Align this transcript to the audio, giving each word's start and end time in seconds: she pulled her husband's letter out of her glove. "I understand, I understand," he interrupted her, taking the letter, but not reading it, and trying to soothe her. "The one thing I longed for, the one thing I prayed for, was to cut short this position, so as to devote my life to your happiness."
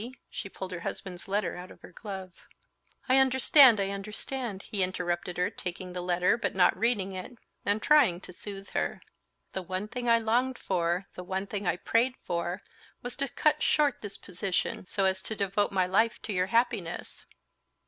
she 0.31 0.49
pulled 0.49 0.71
her 0.71 0.79
husband's 0.79 1.27
letter 1.27 1.55
out 1.55 1.69
of 1.69 1.79
her 1.81 1.91
glove. 1.91 2.31
"I 3.07 3.19
understand, 3.19 3.79
I 3.79 3.89
understand," 3.91 4.63
he 4.63 4.81
interrupted 4.81 5.37
her, 5.37 5.51
taking 5.51 5.93
the 5.93 6.01
letter, 6.01 6.37
but 6.39 6.55
not 6.55 6.75
reading 6.75 7.13
it, 7.13 7.33
and 7.67 7.83
trying 7.83 8.19
to 8.21 8.33
soothe 8.33 8.69
her. 8.71 9.03
"The 9.53 9.61
one 9.61 9.87
thing 9.87 10.09
I 10.09 10.17
longed 10.17 10.57
for, 10.57 11.05
the 11.13 11.23
one 11.23 11.45
thing 11.45 11.67
I 11.67 11.75
prayed 11.77 12.15
for, 12.25 12.63
was 13.03 13.15
to 13.17 13.27
cut 13.27 13.61
short 13.61 14.01
this 14.01 14.17
position, 14.17 14.87
so 14.87 15.05
as 15.05 15.21
to 15.21 15.35
devote 15.35 15.71
my 15.71 15.85
life 15.85 16.19
to 16.23 16.33
your 16.33 16.47
happiness." 16.47 17.27